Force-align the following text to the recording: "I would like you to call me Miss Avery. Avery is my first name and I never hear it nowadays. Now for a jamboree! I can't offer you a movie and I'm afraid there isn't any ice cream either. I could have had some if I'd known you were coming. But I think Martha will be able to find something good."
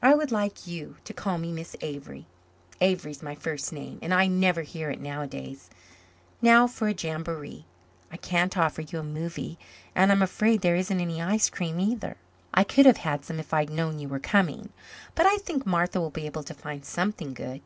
"I 0.00 0.14
would 0.14 0.30
like 0.30 0.68
you 0.68 0.96
to 1.02 1.12
call 1.12 1.38
me 1.38 1.50
Miss 1.50 1.74
Avery. 1.80 2.24
Avery 2.80 3.10
is 3.10 3.20
my 3.20 3.34
first 3.34 3.72
name 3.72 3.98
and 4.00 4.14
I 4.14 4.28
never 4.28 4.62
hear 4.62 4.90
it 4.90 5.00
nowadays. 5.00 5.70
Now 6.40 6.68
for 6.68 6.86
a 6.86 6.92
jamboree! 6.94 7.64
I 8.12 8.16
can't 8.16 8.56
offer 8.56 8.82
you 8.82 9.00
a 9.00 9.02
movie 9.02 9.58
and 9.92 10.12
I'm 10.12 10.22
afraid 10.22 10.60
there 10.60 10.76
isn't 10.76 11.00
any 11.00 11.20
ice 11.20 11.50
cream 11.50 11.80
either. 11.80 12.16
I 12.54 12.62
could 12.62 12.86
have 12.86 12.98
had 12.98 13.24
some 13.24 13.40
if 13.40 13.52
I'd 13.52 13.70
known 13.70 13.98
you 13.98 14.08
were 14.08 14.20
coming. 14.20 14.68
But 15.16 15.26
I 15.26 15.38
think 15.38 15.66
Martha 15.66 16.00
will 16.00 16.10
be 16.10 16.26
able 16.26 16.44
to 16.44 16.54
find 16.54 16.84
something 16.84 17.34
good." 17.34 17.60